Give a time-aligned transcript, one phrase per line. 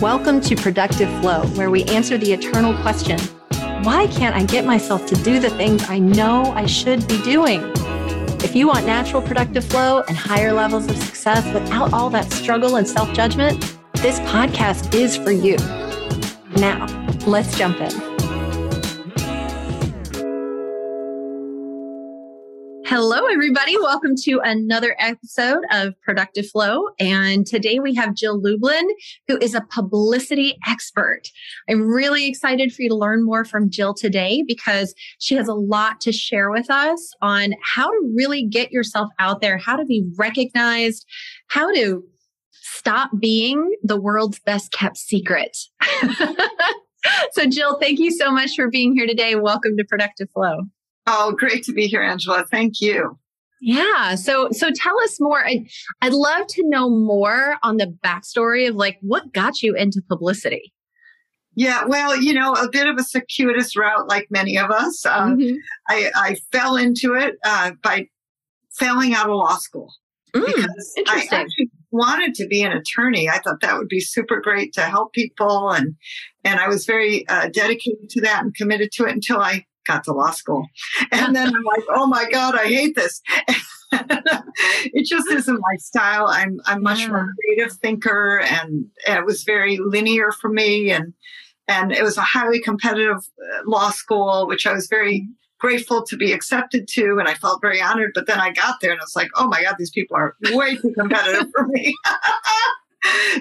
[0.00, 3.18] Welcome to Productive Flow, where we answer the eternal question
[3.82, 7.62] why can't I get myself to do the things I know I should be doing?
[8.44, 12.76] If you want natural productive flow and higher levels of success without all that struggle
[12.76, 15.56] and self judgment, this podcast is for you.
[16.60, 16.84] Now,
[17.26, 18.15] let's jump in.
[22.98, 23.76] Hello, everybody.
[23.76, 26.86] Welcome to another episode of Productive Flow.
[26.98, 28.88] And today we have Jill Lublin,
[29.28, 31.20] who is a publicity expert.
[31.68, 35.52] I'm really excited for you to learn more from Jill today because she has a
[35.52, 39.84] lot to share with us on how to really get yourself out there, how to
[39.84, 41.04] be recognized,
[41.48, 42.02] how to
[42.50, 45.54] stop being the world's best kept secret.
[47.32, 49.34] so, Jill, thank you so much for being here today.
[49.34, 50.62] Welcome to Productive Flow.
[51.06, 52.44] Oh, great to be here, Angela.
[52.50, 53.18] Thank you.
[53.60, 54.16] Yeah.
[54.16, 55.44] So so tell us more.
[55.46, 55.66] I'd,
[56.02, 60.72] I'd love to know more on the backstory of like what got you into publicity.
[61.58, 65.06] Yeah, well, you know, a bit of a circuitous route, like many of us.
[65.06, 65.56] Uh, mm-hmm.
[65.88, 68.08] I, I, fell into it uh, by
[68.74, 69.90] failing out of law school
[70.34, 73.30] mm, because I actually wanted to be an attorney.
[73.30, 75.96] I thought that would be super great to help people, and
[76.44, 80.04] and I was very uh, dedicated to that and committed to it until I got
[80.04, 80.66] to law school.
[81.12, 83.20] And then I'm like, oh my God, I hate this.
[83.92, 86.26] it just isn't my style.
[86.26, 87.08] I'm I'm much yeah.
[87.08, 91.12] more creative thinker and it was very linear for me and
[91.68, 95.26] and it was a highly competitive uh, law school which I was very
[95.58, 98.92] grateful to be accepted to and I felt very honored but then I got there
[98.92, 101.94] and it's like oh my god these people are way too competitive for me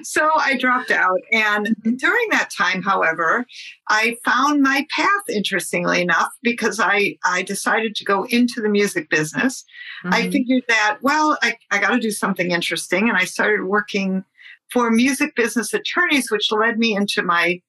[0.04, 1.20] so I dropped out.
[1.32, 1.96] And mm-hmm.
[1.96, 3.46] during that time, however,
[3.90, 9.10] I found my path, interestingly enough, because I, I decided to go into the music
[9.10, 9.64] business.
[10.04, 10.14] Mm-hmm.
[10.14, 13.10] I figured that, well, I, I got to do something interesting.
[13.10, 14.24] And I started working
[14.72, 17.62] for music business attorneys, which led me into my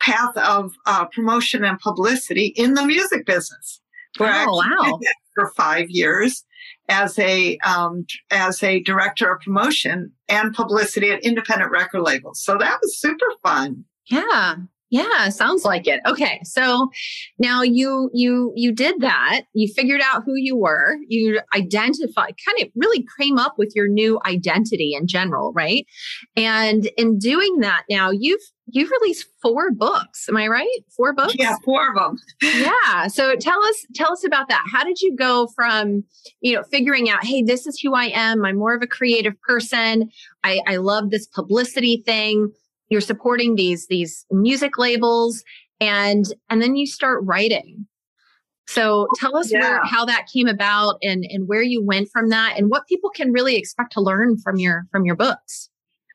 [0.00, 3.80] path of uh, promotion and publicity in the music business.
[4.16, 4.98] Where oh, I wow.
[5.34, 6.44] for five years
[6.88, 12.42] as a um, as a director of promotion and publicity at independent record labels.
[12.42, 13.84] So that was super fun.
[14.06, 14.56] Yeah.
[14.90, 16.00] Yeah, sounds like it.
[16.06, 16.40] Okay.
[16.44, 16.88] So
[17.38, 19.42] now you you you did that.
[19.52, 20.96] You figured out who you were.
[21.08, 25.86] You identified kind of really came up with your new identity in general, right?
[26.36, 30.28] And in doing that now you've you've released four books.
[30.28, 30.78] Am I right?
[30.96, 31.34] Four books?
[31.38, 32.18] Yeah, four of them.
[32.42, 33.08] yeah.
[33.08, 34.64] So tell us tell us about that.
[34.70, 36.04] How did you go from,
[36.40, 38.44] you know, figuring out, hey, this is who I am.
[38.44, 40.10] I'm more of a creative person.
[40.44, 42.52] I, I love this publicity thing
[42.88, 45.42] you're supporting these these music labels
[45.80, 47.86] and and then you start writing
[48.66, 49.60] so tell us yeah.
[49.60, 53.10] where, how that came about and and where you went from that and what people
[53.10, 55.68] can really expect to learn from your from your books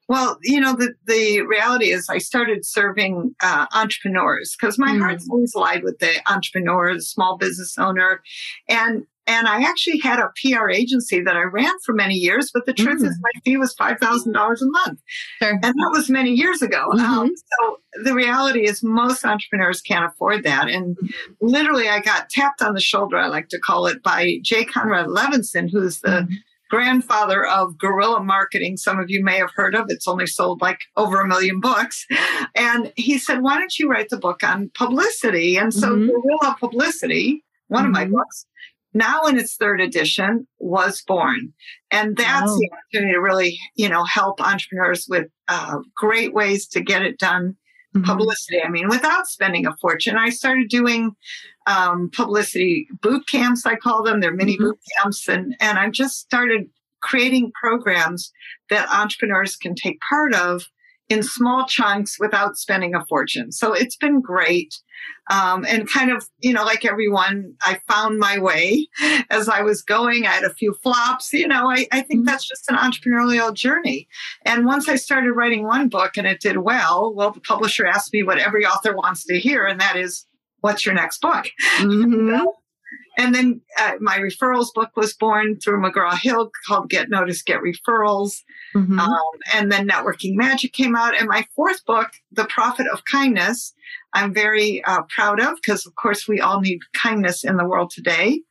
[0.08, 5.00] well, you know, the, the reality is I started serving uh, entrepreneurs because my mm.
[5.00, 8.22] heart's always lied with the entrepreneur, the small business owner.
[8.68, 12.66] And and I actually had a PR agency that I ran for many years, but
[12.66, 13.08] the truth mm.
[13.08, 15.00] is my fee was $5,000 a month.
[15.42, 15.52] Sure.
[15.52, 16.90] And that was many years ago.
[16.92, 17.20] Um, mm-hmm.
[17.20, 20.68] Um, so the reality is most entrepreneurs can't afford that.
[20.68, 20.98] And
[21.40, 25.08] literally, I got tapped on the shoulder, I like to call it, by Jay Conrad
[25.08, 26.34] Levinson, who's the mm-hmm.
[26.74, 28.78] Grandfather of guerrilla marketing.
[28.78, 29.86] Some of you may have heard of.
[29.90, 32.06] It's only sold like over a million books.
[32.56, 35.56] And he said, Why don't you write the book on publicity?
[35.58, 36.08] And so, mm-hmm.
[36.08, 38.14] guerrilla publicity, one of my mm-hmm.
[38.14, 38.48] books,
[38.94, 41.54] now in its third edition was born
[41.92, 42.58] and that's oh.
[42.58, 47.18] the opportunity to really you know help entrepreneurs with uh, great ways to get it
[47.18, 47.56] done
[47.96, 48.04] mm-hmm.
[48.04, 51.16] publicity i mean without spending a fortune i started doing
[51.68, 54.66] um, publicity boot camps i call them they're mini mm-hmm.
[54.66, 56.70] boot camps and and i just started
[57.02, 58.32] creating programs
[58.70, 60.64] that entrepreneurs can take part of
[61.14, 63.52] in small chunks without spending a fortune.
[63.52, 64.76] So it's been great.
[65.30, 68.88] Um, and kind of, you know, like everyone, I found my way
[69.30, 70.26] as I was going.
[70.26, 71.32] I had a few flops.
[71.32, 72.26] You know, I, I think mm-hmm.
[72.26, 74.08] that's just an entrepreneurial journey.
[74.44, 78.12] And once I started writing one book and it did well, well, the publisher asked
[78.12, 80.26] me what every author wants to hear, and that is,
[80.62, 81.46] what's your next book?
[81.80, 82.46] Mm-hmm.
[83.18, 87.62] And then uh, my referrals book was born through McGraw Hill called Get Noticed, Get
[87.62, 88.42] Referrals.
[88.76, 89.00] Mm-hmm.
[89.00, 89.22] Um,
[89.54, 91.16] and then Networking Magic came out.
[91.18, 93.74] And my fourth book, The Profit of Kindness,
[94.14, 97.92] I'm very uh, proud of because, of course, we all need kindness in the world
[97.92, 98.42] today.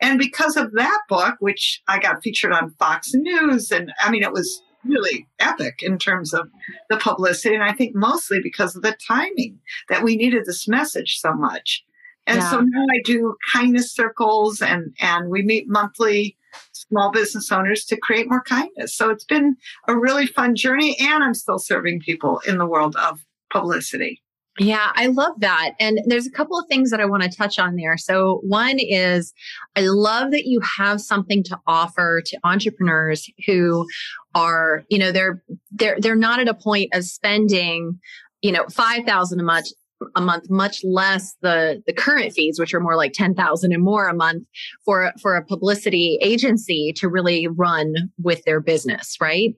[0.00, 4.22] And because of that book, which I got featured on Fox News, and I mean,
[4.22, 6.48] it was really epic in terms of
[6.90, 7.54] the publicity.
[7.54, 11.84] And I think mostly because of the timing that we needed this message so much.
[12.26, 12.50] And yeah.
[12.50, 16.36] so now I do kindness circles and, and we meet monthly
[16.72, 18.94] small business owners to create more kindness.
[18.94, 19.56] So it's been
[19.88, 23.20] a really fun journey, and I'm still serving people in the world of
[23.50, 24.22] publicity.
[24.58, 25.72] Yeah, I love that.
[25.80, 27.96] And there's a couple of things that I want to touch on there.
[27.96, 29.32] So, one is
[29.76, 33.86] I love that you have something to offer to entrepreneurs who
[34.34, 37.98] are, you know, they're they're they're not at a point of spending,
[38.42, 39.68] you know, 5,000 a month
[40.16, 43.82] a month, much less the the current fees, which are more like ten thousand and
[43.82, 44.44] more a month
[44.84, 49.54] for for a publicity agency to really run with their business, right?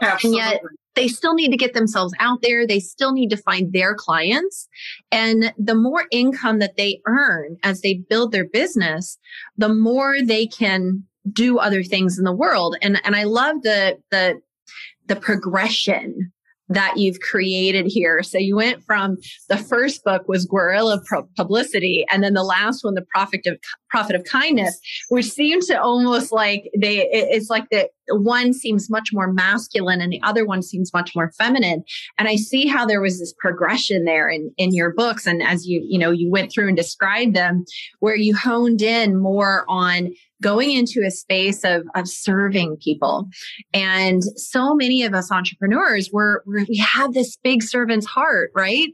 [0.00, 0.40] Absolutely.
[0.40, 0.62] And yet
[0.94, 2.66] they still need to get themselves out there.
[2.66, 4.68] They still need to find their clients.
[5.10, 9.18] And the more income that they earn as they build their business,
[9.56, 12.76] the more they can do other things in the world.
[12.82, 14.40] And, and I love the, the,
[15.06, 16.32] the progression
[16.72, 18.22] that you've created here.
[18.22, 19.16] So you went from
[19.48, 21.00] the first book was guerrilla
[21.36, 23.58] publicity, and then the last one, the profit of
[23.90, 24.78] profit of kindness,
[25.10, 30.12] which seemed to almost like they it's like the one seems much more masculine and
[30.12, 31.84] the other one seems much more feminine.
[32.18, 35.66] And I see how there was this progression there in in your books, and as
[35.66, 37.64] you you know you went through and described them,
[38.00, 43.28] where you honed in more on going into a space of, of serving people.
[43.72, 48.88] And so many of us entrepreneurs, we're, we're, we have this big servant's heart, right?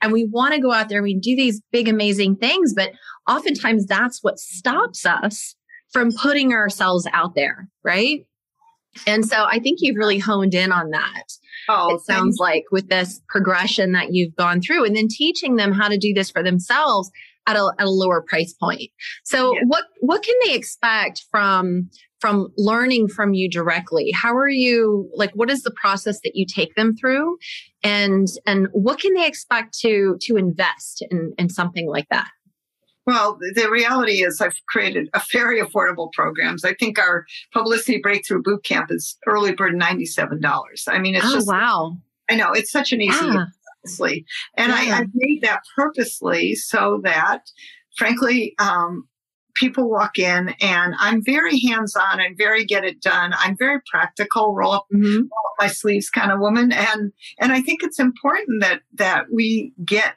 [0.00, 2.74] And we want to go out there and we do these big, amazing things.
[2.74, 2.92] But
[3.28, 5.56] oftentimes that's what stops us
[5.92, 8.24] from putting ourselves out there, right?
[9.06, 11.24] And so I think you've really honed in on that.
[11.68, 15.72] Oh, it sounds like with this progression that you've gone through and then teaching them
[15.72, 17.10] how to do this for themselves
[17.46, 18.90] at a, at a lower price point.
[19.24, 19.62] So yeah.
[19.66, 21.90] what what can they expect from
[22.20, 24.12] from learning from you directly?
[24.14, 27.38] How are you like what is the process that you take them through?
[27.82, 32.28] And and what can they expect to to invest in in something like that?
[33.06, 36.64] Well, the reality is I've created a very affordable programs.
[36.64, 40.38] I think our publicity breakthrough boot camp is early bird $97.
[40.86, 41.96] I mean, it's oh, just wow.
[42.30, 43.46] I know it's such an easy yeah
[44.56, 44.96] And yeah.
[44.96, 47.42] I, I made that purposely so that,
[47.96, 49.08] frankly, um,
[49.54, 52.20] people walk in and I'm very hands on.
[52.20, 53.32] I'm very get it done.
[53.36, 55.16] I'm very practical, roll up, mm-hmm.
[55.16, 56.72] roll up my sleeves kind of woman.
[56.72, 60.14] And, and I think it's important that, that we get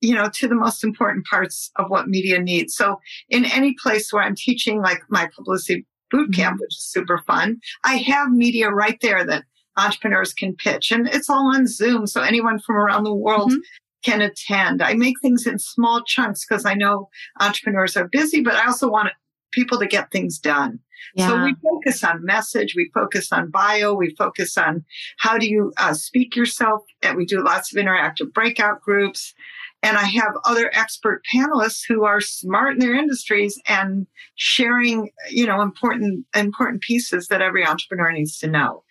[0.00, 2.74] you know, to the most important parts of what media needs.
[2.74, 3.00] So
[3.30, 6.60] in any place where I'm teaching like my publicity boot camp, mm-hmm.
[6.60, 9.44] which is super fun, I have media right there that
[9.76, 10.90] entrepreneurs can pitch.
[10.90, 13.60] And it's all on Zoom, so anyone from around the world mm-hmm.
[14.04, 14.82] can attend.
[14.82, 17.08] I make things in small chunks because I know
[17.40, 19.10] entrepreneurs are busy, but I also want
[19.52, 20.80] people to get things done.
[21.14, 21.28] Yeah.
[21.28, 24.84] So we focus on message, we focus on bio, we focus on
[25.18, 26.82] how do you uh, speak yourself.
[27.02, 29.34] And we do lots of interactive breakout groups.
[29.82, 35.46] And I have other expert panelists who are smart in their industries and sharing, you
[35.46, 38.82] know, important important pieces that every entrepreneur needs to know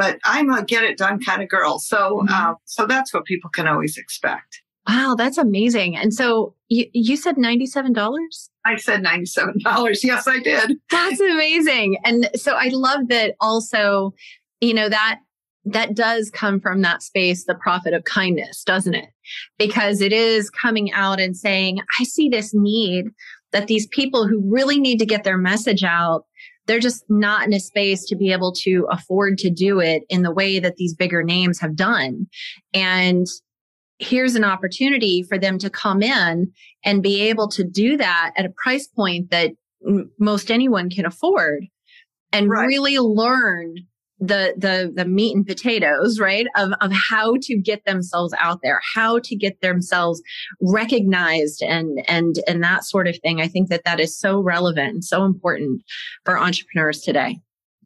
[0.00, 1.78] but I'm a get it done kind of girl.
[1.78, 2.32] So, mm-hmm.
[2.32, 4.62] um, so that's what people can always expect.
[4.88, 5.94] Wow, that's amazing.
[5.94, 7.94] And so you, you said $97?
[8.64, 9.98] I said $97.
[10.02, 10.78] Yes, I did.
[10.90, 11.98] That's amazing.
[12.02, 14.14] And so I love that also,
[14.62, 15.20] you know, that
[15.66, 19.10] that does come from that space, the profit of kindness, doesn't it?
[19.58, 23.08] Because it is coming out and saying, I see this need
[23.52, 26.24] that these people who really need to get their message out
[26.70, 30.22] they're just not in a space to be able to afford to do it in
[30.22, 32.28] the way that these bigger names have done.
[32.72, 33.26] And
[33.98, 36.52] here's an opportunity for them to come in
[36.84, 39.50] and be able to do that at a price point that
[39.84, 41.66] m- most anyone can afford
[42.32, 42.66] and right.
[42.66, 43.74] really learn
[44.20, 48.80] the the the meat and potatoes right of of how to get themselves out there
[48.94, 50.20] how to get themselves
[50.60, 53.40] recognized and and and that sort of thing.
[53.40, 55.82] I think that that is so relevant and so important
[56.24, 57.40] for entrepreneurs today.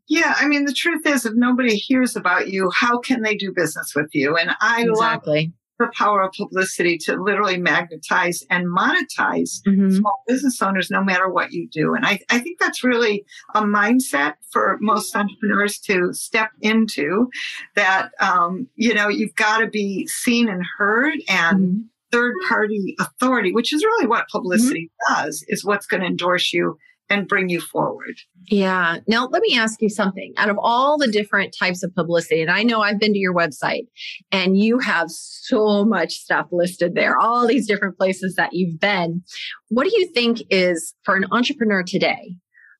[0.09, 3.53] Yeah i mean the truth is if nobody hears about you how can they do
[3.55, 4.37] business with you?
[4.37, 5.41] And i exactly.
[5.41, 9.91] love the power of publicity to literally magnetize and monetize mm-hmm.
[9.91, 11.95] small business owners no matter what you do.
[11.95, 17.29] And I, I think that's really a mindset for most entrepreneurs to step into
[17.75, 21.81] that, um, you know, you've got to be seen and heard and mm-hmm.
[22.13, 25.25] third party authority, which is really what publicity mm-hmm.
[25.25, 26.79] does, is what's going to endorse you
[27.15, 28.15] and bring you forward.
[28.47, 28.99] Yeah.
[29.07, 30.35] Now, let me ask you something.
[30.37, 33.35] Out of all the different types of publicity, and I know I've been to your
[33.35, 33.87] website
[34.31, 39.23] and you have so much stuff listed there, all these different places that you've been.
[39.69, 42.37] What do you think is for an entrepreneur today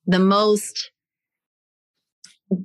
[0.07, 0.91] the most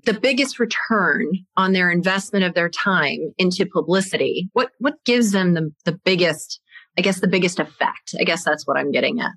[0.03, 5.53] the biggest return on their investment of their time into publicity what what gives them
[5.53, 6.59] the, the biggest
[6.97, 9.31] i guess the biggest effect i guess that's what i'm getting at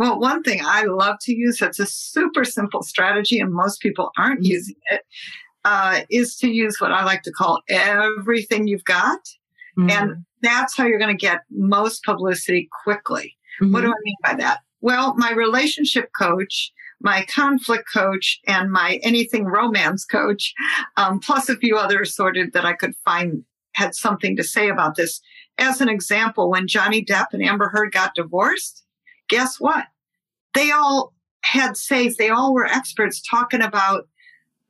[0.00, 4.12] Well, one thing I love to use that's a super simple strategy, and most people
[4.16, 4.52] aren't mm-hmm.
[4.52, 5.02] using it,
[5.66, 9.20] uh, is to use what I like to call everything you've got.
[9.78, 9.90] Mm-hmm.
[9.90, 13.36] And that's how you're going to get most publicity quickly.
[13.60, 13.74] Mm-hmm.
[13.74, 14.60] What do I mean by that?
[14.80, 20.54] Well, my relationship coach, my conflict coach, and my anything romance coach,
[20.96, 24.94] um, plus a few others sorted that I could find had something to say about
[24.94, 25.20] this.
[25.58, 28.86] As an example, when Johnny Depp and Amber Heard got divorced,
[29.30, 29.86] guess what?
[30.52, 34.06] They all had says, they all were experts talking about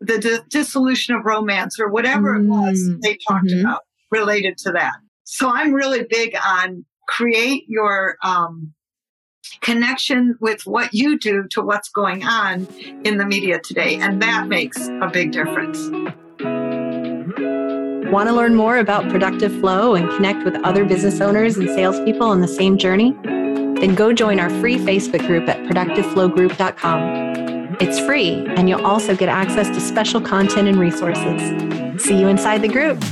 [0.01, 2.53] the di- dissolution of romance or whatever mm-hmm.
[2.53, 3.01] it was mm.
[3.01, 3.67] they talked mm-hmm.
[3.67, 4.95] about related to that.
[5.25, 8.73] So I'm really big on create your um,
[9.61, 12.67] connection with what you do to what's going on
[13.05, 13.97] in the media today.
[13.97, 15.79] And that makes a big difference.
[18.11, 22.27] Want to learn more about productive flow and connect with other business owners and salespeople
[22.27, 23.17] on the same journey?
[23.81, 27.77] Then go join our free Facebook group at productiveflowgroup.com.
[27.81, 32.05] It's free, and you'll also get access to special content and resources.
[32.05, 33.03] See you inside the group.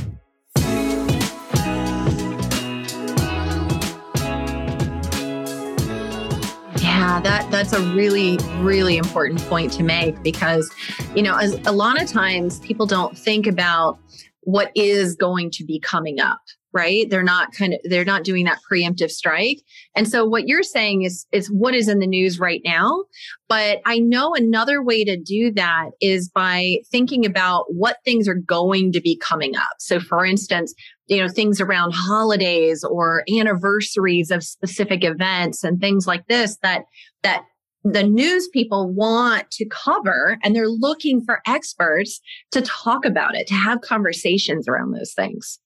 [6.79, 10.69] Yeah, that that's a really really important point to make because
[11.15, 13.97] you know, as a lot of times people don't think about
[14.41, 16.41] what is going to be coming up
[16.73, 17.09] right?
[17.09, 19.61] They're not kind of they're not doing that preemptive strike.
[19.95, 23.03] And so what you're saying is is what is in the news right now.
[23.47, 28.35] But i know another way to do that is by thinking about what things are
[28.35, 29.75] going to be coming up.
[29.79, 30.73] So for instance
[31.07, 36.83] you know things around holidays or anniversaries of specific events and things like this that
[37.23, 37.43] that
[37.83, 42.19] the news people want to cover and they're looking for experts
[42.51, 45.59] to talk about it, to have conversations around those things.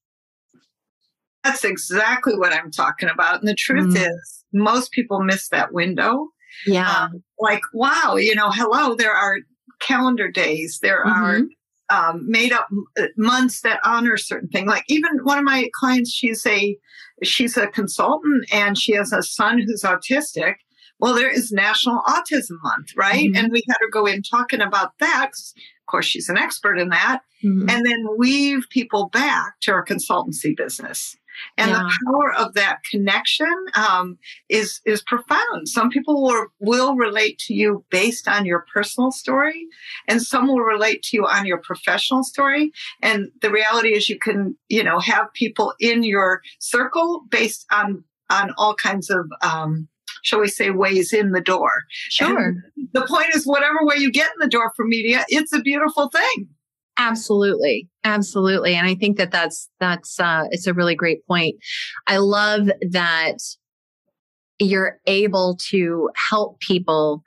[1.44, 3.40] That's exactly what I'm talking about.
[3.40, 4.08] And the truth mm.
[4.08, 6.30] is, most people miss that window.
[6.66, 6.90] Yeah.
[6.90, 9.38] Um, like, wow, you know, hello, there are
[9.80, 11.24] calendar days, there mm-hmm.
[11.24, 11.42] are
[11.90, 14.68] um, made up uh, months that honor certain thing.
[14.68, 16.78] Like even one of my clients, she's a
[17.24, 20.56] she's a consultant and she has a son who's autistic
[21.04, 23.28] well, there is National Autism Month, right?
[23.28, 23.36] Mm-hmm.
[23.36, 25.32] And we had her go in talking about that.
[25.34, 27.20] Of course, she's an expert in that.
[27.44, 27.70] Mm-hmm.
[27.70, 31.18] And then weave people back to our consultancy business.
[31.58, 31.78] And yeah.
[31.78, 34.18] the power of that connection um,
[34.50, 35.68] is is profound.
[35.68, 39.68] Some people will, will relate to you based on your personal story,
[40.08, 42.72] and some will relate to you on your professional story.
[43.02, 48.04] And the reality is, you can you know have people in your circle based on
[48.30, 49.88] on all kinds of um,
[50.24, 51.84] shall we say, ways in the door.
[52.10, 52.48] Sure.
[52.48, 52.64] And
[52.94, 56.10] the point is, whatever way you get in the door for media, it's a beautiful
[56.10, 56.48] thing.
[56.98, 57.90] Absolutely.
[58.04, 58.76] Absolutely.
[58.76, 61.56] And I think that that's, that's, uh, it's a really great point.
[62.08, 63.38] I love that
[64.60, 67.24] you're able to help people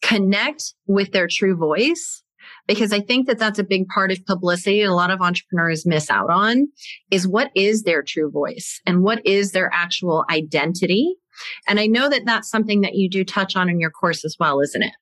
[0.00, 2.22] connect with their true voice
[2.66, 4.82] because I think that that's a big part of publicity.
[4.82, 6.68] A lot of entrepreneurs miss out on
[7.10, 11.16] is what is their true voice and what is their actual identity
[11.68, 14.36] and I know that that's something that you do touch on in your course as
[14.38, 14.92] well, isn't it?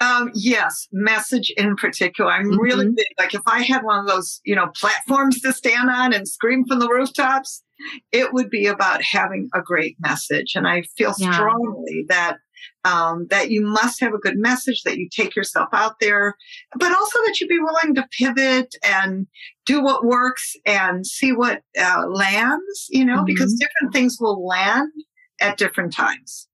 [0.00, 2.32] Um, yes, message in particular.
[2.32, 2.60] I'm mm-hmm.
[2.60, 3.06] really big.
[3.18, 6.64] Like if I had one of those, you know, platforms to stand on and scream
[6.66, 7.62] from the rooftops,
[8.10, 10.52] it would be about having a great message.
[10.54, 11.32] And I feel yeah.
[11.32, 12.38] strongly that
[12.84, 16.34] um, that you must have a good message, that you take yourself out there,
[16.78, 19.26] but also that you be willing to pivot and
[19.66, 22.86] do what works and see what uh, lands.
[22.88, 23.24] You know, mm-hmm.
[23.26, 24.92] because different things will land
[25.40, 26.48] at different times.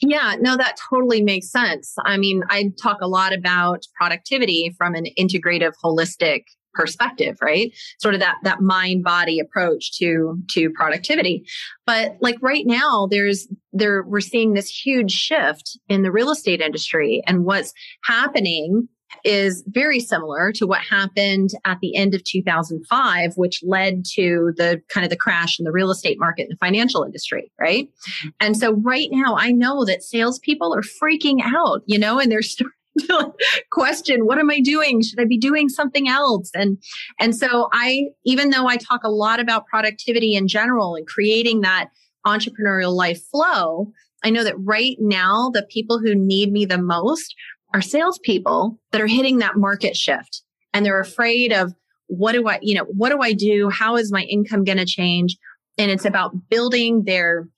[0.00, 1.94] Yeah, no, that totally makes sense.
[2.04, 8.14] I mean, I talk a lot about productivity from an integrative, holistic perspective right sort
[8.14, 11.44] of that that mind body approach to to productivity
[11.84, 16.60] but like right now there's there we're seeing this huge shift in the real estate
[16.60, 17.72] industry and what's
[18.04, 18.88] happening
[19.24, 24.80] is very similar to what happened at the end of 2005, which led to the
[24.88, 27.88] kind of the crash in the real estate market and the financial industry, right?
[27.88, 28.28] Mm-hmm.
[28.40, 32.42] And so right now, I know that salespeople are freaking out, you know, and they're
[32.42, 33.32] starting to
[33.70, 35.02] question, what am I doing?
[35.02, 36.50] Should I be doing something else?
[36.54, 36.78] And
[37.18, 41.60] and so I, even though I talk a lot about productivity in general and creating
[41.60, 41.90] that
[42.26, 43.92] entrepreneurial life flow,
[44.24, 47.34] I know that right now, the people who need me the most
[47.74, 51.72] are salespeople that are hitting that market shift and they're afraid of
[52.06, 53.70] what do I, you know, what do I do?
[53.70, 55.36] How is my income going to change?
[55.78, 57.48] And it's about building their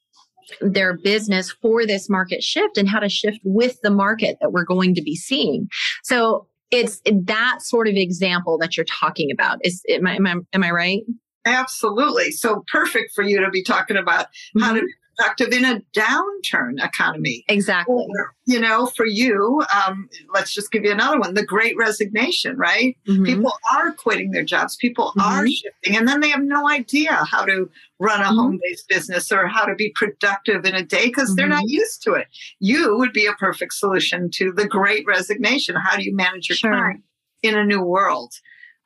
[0.61, 4.65] their business for this market shift and how to shift with the market that we're
[4.65, 5.69] going to be seeing.
[6.03, 9.59] So it's that sort of example that you're talking about.
[9.63, 11.03] Is am I, am I, am I right?
[11.45, 12.33] Absolutely.
[12.33, 14.27] So perfect for you to be talking about
[14.61, 14.87] how to mm-hmm.
[15.17, 17.45] Productive in a downturn economy.
[17.49, 17.95] Exactly.
[17.95, 22.57] Or, you know, for you, um, let's just give you another one the great resignation,
[22.57, 22.97] right?
[23.09, 23.27] Mhm.
[23.27, 25.55] People are quitting their jobs, people are Mhm.
[25.55, 28.35] shifting, and then they have no idea how to run a Mhm.
[28.37, 31.55] home based business or how to be productive in a day because they're Mm-hmm.
[31.61, 32.29] not used to it.
[32.59, 35.77] You would be a perfect solution to the great resignation.
[35.77, 36.73] How do you manage your Sure.
[36.73, 37.03] time
[37.43, 38.33] in a new world?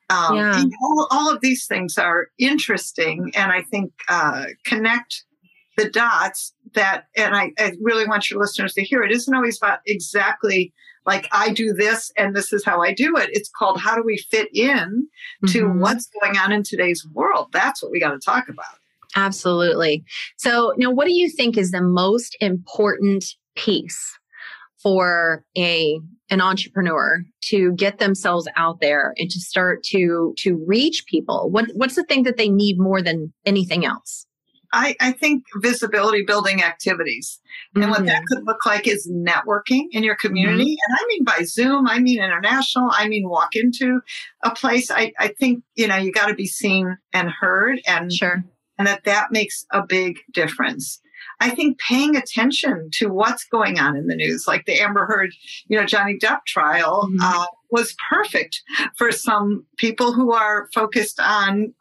[0.09, 0.63] Um, Yeah.
[0.81, 5.25] all, all of these things are interesting and I think uh, connect
[5.77, 9.57] the dots that, and I, I really want your listeners to hear it isn't always
[9.57, 10.73] about exactly
[11.05, 13.29] like I do this and this is how I do it.
[13.31, 15.07] It's called how do we fit in
[15.47, 15.79] to Mhm.
[15.79, 17.47] what's going on in today's world.
[17.53, 18.65] That's what we got to talk about.
[19.15, 20.03] Absolutely.
[20.37, 23.23] So, now what do you think is the most important
[23.55, 24.17] piece
[24.81, 31.05] for a an entrepreneur to get themselves out there and to start to to reach
[31.07, 31.49] people?
[31.49, 34.25] What what's the thing that they need more than anything else?
[34.73, 37.39] I, I think visibility building activities.
[37.75, 40.71] And what that could look like is networking in your community.
[40.87, 44.01] And I mean by Zoom, I mean international, I mean walk into
[44.43, 44.89] a place.
[44.91, 48.43] I, I think, you know, you got to be seen and heard and, Sure.
[48.77, 50.99] and that that makes a big difference.
[51.39, 55.31] I think paying attention to what's going on in the news, like the Amber Heard,
[55.67, 57.17] you know, Johnny Depp trial, Mhm.
[57.21, 58.61] uh, was perfect
[58.97, 61.73] for some people who are focused on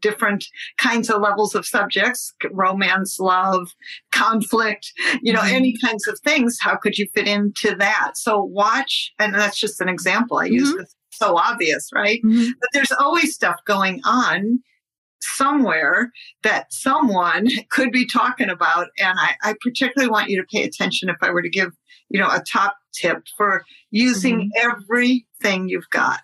[0.00, 0.44] different
[0.78, 3.68] kinds of levels of subjects romance love
[4.12, 5.52] conflict you know Mhm.
[5.52, 9.80] any kinds of things how could you fit into that so watch and that's just
[9.80, 10.72] an example i use Mhm.
[10.78, 12.50] because it's so obvious right Mhm.
[12.60, 14.58] but there's always stuff going on
[15.20, 16.10] somewhere
[16.42, 21.08] that someone could be talking about and I, I particularly want you to pay attention
[21.08, 21.70] if i were to give
[22.08, 26.22] you know a top tip for using everything you've got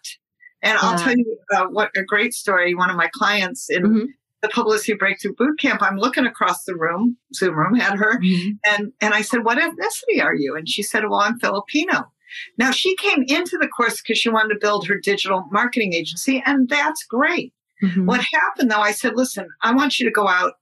[0.62, 4.06] and i'll tell you uh, what a great story one of my clients in Mhm.
[4.42, 8.58] the publicity breakthrough boot camp i'm looking across the room zoom room had her Mhm.
[8.66, 12.12] and and I said, "What ethnicity are you?" And she said, "Well, I'm Filipino."
[12.58, 16.42] Now she came into the course because she wanted to build her digital marketing agency,
[16.46, 17.52] and that's great.
[17.82, 18.04] Mhm.
[18.06, 18.80] What happened though?
[18.80, 20.54] I said, "Listen, I want you to go out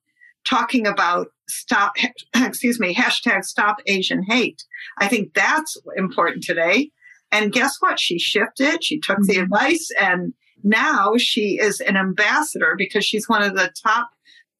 [0.47, 1.97] talking about stop,
[2.37, 4.63] excuse me, hashtag Stop Asian Hate.
[4.99, 6.91] I think that's important today."
[7.33, 7.99] And guess what?
[7.99, 8.85] She shifted.
[8.85, 9.43] She took the Mhm.
[9.45, 14.11] advice, and now she is an ambassador because she's one of the top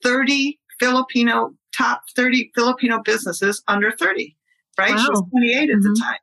[0.03, 4.35] 30 Filipino top 30 Filipino businesses under 30,
[4.79, 4.99] right?
[4.99, 5.83] She was 28 at Mhm.
[5.83, 6.19] the time.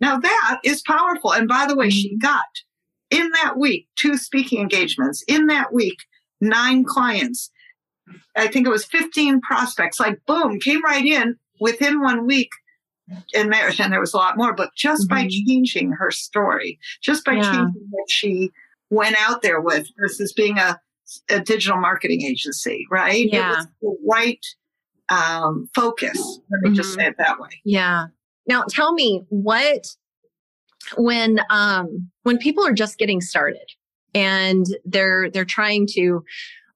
[0.00, 1.32] Now that is powerful.
[1.32, 2.44] And by the way, she got
[3.10, 5.98] in that week two speaking engagements, in that week,
[6.40, 7.50] nine clients.
[8.36, 12.50] I think it was 15 prospects, like boom, came right in within one week.
[13.34, 15.30] And there, and there was a lot more, but just by Mhm.
[15.46, 17.42] changing her story, just by Yeah.
[17.52, 18.50] changing what she
[18.90, 20.80] went out there with versus being a,
[21.28, 23.26] a digital marketing agency, right?
[23.26, 23.50] It Yeah.
[23.56, 24.44] was the right
[25.08, 26.16] um, focus.
[26.50, 26.94] Let me just Mhm.
[26.96, 27.60] say it that way.
[27.64, 28.06] Yeah.
[28.48, 29.86] Now tell me what
[30.96, 33.68] when um when people are just getting started
[34.14, 36.24] and they're they're trying to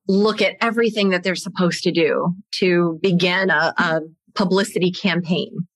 [0.06, 4.00] look at everything that they're supposed to do to begin a, a
[4.36, 5.66] publicity campaign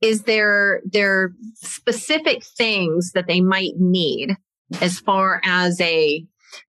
[0.00, 4.36] is there there specific things that they might need
[4.80, 6.24] as far as a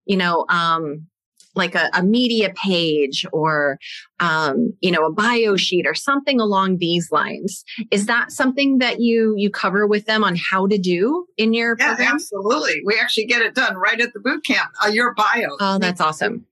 [0.06, 1.08] you know um
[1.56, 3.78] like a, a media page or
[4.20, 9.00] um, you know a bio sheet or something along these lines is that something that
[9.00, 12.82] you you cover with them on how to do in your Yeah, program absolutely.
[12.86, 14.72] We actually get it done right at the boot camp.
[14.84, 15.50] Uh, your bio.
[15.60, 16.46] oh that's awesome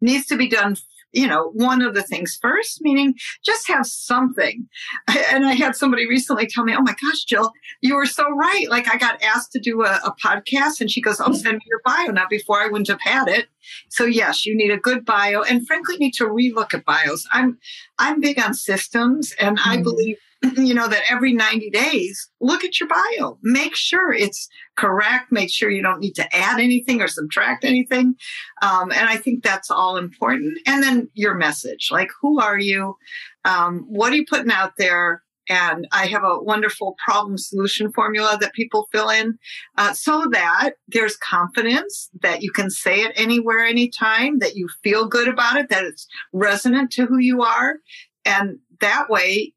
[0.00, 0.76] needs to be done
[1.12, 4.66] you know one of the things first meaning just have something.
[5.32, 8.66] And i had somebody recently tell me oh my gosh jill you were so right.
[8.68, 11.62] Like i got asked to do a, a podcast and she goes oh send me
[11.66, 12.10] your bio.
[12.12, 13.46] Now before i wouldn't have had it.
[13.90, 17.26] So yes you need a good bio and frankly need to relook at bios.
[17.32, 17.58] I'm
[17.98, 19.82] i'm big on systems and i Mhm.
[19.84, 20.16] believe
[20.56, 25.52] you know that every 90 days look at your bio make sure it's correct make
[25.52, 28.14] sure you don't need to add anything or subtract anything
[28.62, 30.58] um, and I think that's all important.
[30.66, 32.96] And then your message like, who are you?
[33.44, 35.22] Um, what are you putting out there?
[35.48, 39.36] And I have a wonderful problem solution formula that people fill in
[39.76, 45.08] uh, so that there's confidence that you can say it anywhere, anytime, that you feel
[45.08, 47.78] good about it, that it's resonant to who you are.
[48.24, 49.52] And that way,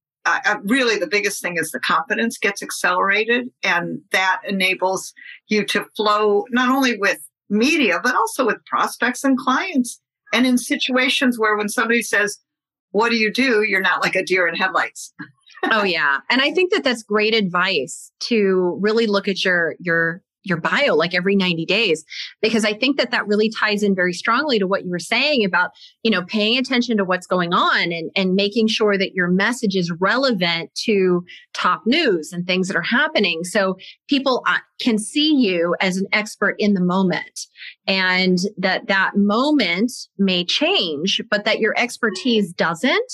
[0.63, 5.13] really the biggest thing is the confidence gets accelerated and that enables
[5.47, 10.01] you to flow not only with media, but also with prospects and clients.
[10.33, 12.39] And in situations where when somebody says,
[12.91, 13.63] What do you do?
[13.63, 15.13] You're not like a deer in headlights.
[15.71, 20.21] oh yeah and i think that that's great advice to really look at your your
[20.45, 22.05] your bio like every 90 days
[22.41, 25.43] because i think that that really ties in very strongly to what you were saying
[25.43, 25.71] about
[26.03, 29.75] you know paying attention to what's going on and and making sure that your message
[29.75, 33.43] is relevant to top news and things that are happening.
[33.43, 33.77] So
[34.09, 37.39] people uh, can see you as an expert in the moment
[37.87, 43.13] and that that moment may change but that your expertise doesn't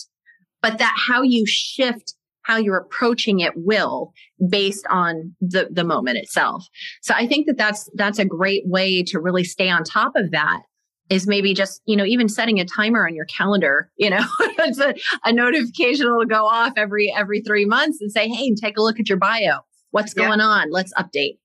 [0.61, 4.13] but that how you shift how you're approaching it will
[4.49, 6.65] based on the the moment itself
[7.01, 10.31] so i think that that's that's a great way to really stay on top of
[10.31, 10.61] that
[11.09, 14.79] is maybe just you know even setting a timer on your calendar you know it's
[14.79, 18.81] a, a notification will go off every every three months and say hey take a
[18.81, 19.59] look at your bio
[19.91, 20.25] what's yeah.
[20.25, 21.37] going on let's update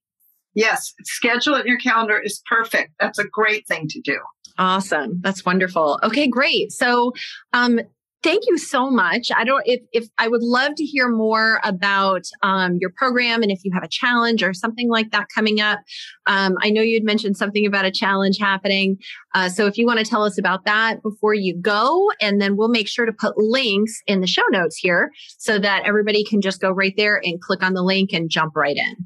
[0.54, 4.18] yes schedule it in your calendar is perfect that's a great thing to do
[4.58, 5.20] Awesome.
[5.20, 6.00] That's wonderful.
[6.02, 6.72] Okay, great.
[6.72, 7.12] So,
[7.52, 7.80] um,
[8.26, 9.30] thank you so much.
[9.34, 13.52] I don't if if I would love to hear more about um, your program and
[13.52, 15.78] if you have a challenge or something like that coming up.
[16.26, 18.98] Um, I know you'd mentioned something about a challenge happening.
[19.34, 22.56] Uh, so if you want to tell us about that before you go, and then
[22.56, 26.40] we'll make sure to put links in the show notes here so that everybody can
[26.40, 28.96] just go right there and click on the link and jump right in.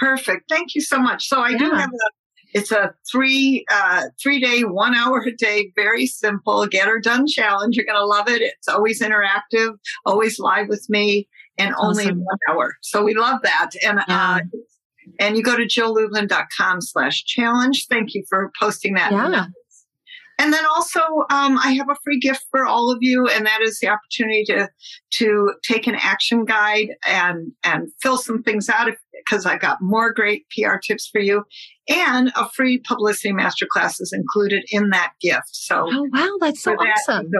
[0.00, 0.44] Perfect.
[0.48, 1.26] Thank you so much.
[1.26, 1.58] So I yeah.
[1.58, 6.66] do have a it's a three uh, three day, one hour a day, very simple
[6.66, 7.76] get her done challenge.
[7.76, 8.42] You're going to love it.
[8.42, 12.24] It's always interactive, always live with me, and only awesome.
[12.24, 12.76] one hour.
[12.82, 13.70] So we love that.
[13.84, 14.36] And yeah.
[14.36, 14.40] uh,
[15.20, 17.86] and you go to jilllublin.com slash challenge.
[17.88, 19.12] Thank you for posting that.
[19.12, 19.46] Yeah.
[20.40, 23.60] And then also, um, I have a free gift for all of you, and that
[23.60, 24.68] is the opportunity to
[25.14, 30.12] to take an action guide and and fill some things out because I've got more
[30.12, 31.42] great PR tips for you
[31.88, 35.48] and a free publicity masterclass is included in that gift.
[35.52, 37.30] So, oh wow, that's so awesome!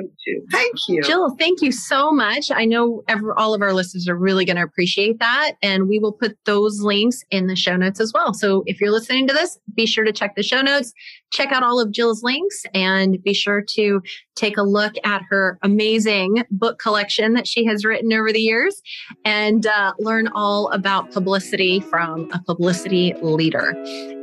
[0.50, 1.34] Thank you, Jill.
[1.38, 2.50] Thank you so much.
[2.50, 5.98] I know every, all of our listeners are really going to appreciate that, and we
[5.98, 8.32] will put those links in the show notes as well.
[8.32, 10.92] So, if you're listening to this, be sure to check the show notes,
[11.30, 14.02] check out all of Jill's links, and be sure to
[14.34, 18.80] take a look at her amazing book collection that she has written over the years,
[19.24, 23.74] and uh, learn all about publicity from a publicity leader.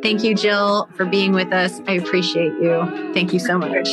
[0.02, 1.82] Thank Thank you, Jill, for being with us.
[1.90, 3.12] I appreciate you.
[3.14, 3.90] Thank you so much.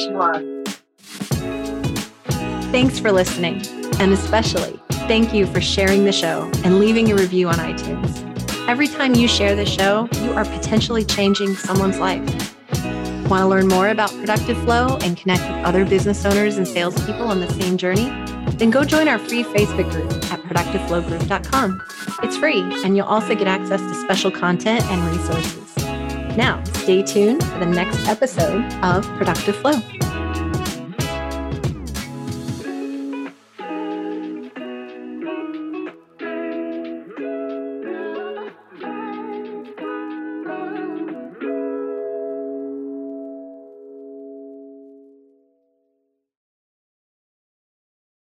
[2.71, 3.67] Thanks for listening.
[3.99, 8.69] And especially, thank you for sharing the show and leaving a review on iTunes.
[8.69, 12.21] Every time you share the show, you are potentially changing someone's life.
[13.29, 17.27] Want to learn more about Productive Flow and connect with other business owners and salespeople
[17.27, 18.11] on the same journey?
[18.59, 21.83] Then go join our free Facebook group at productiveflowgroup.com.
[22.23, 25.62] It's free, and you'll also get access to special content and resources.
[26.37, 30.02] Now, stay tuned for the next episode of Productive Flow.